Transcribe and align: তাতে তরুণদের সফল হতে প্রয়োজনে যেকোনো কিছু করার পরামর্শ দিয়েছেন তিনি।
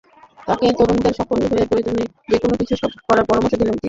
তাতে 0.47 0.65
তরুণদের 0.79 1.13
সফল 1.19 1.37
হতে 1.43 1.65
প্রয়োজনে 1.69 2.01
যেকোনো 2.31 2.53
কিছু 2.61 2.73
করার 3.07 3.25
পরামর্শ 3.29 3.51
দিয়েছেন 3.51 3.67
তিনি। 3.67 3.79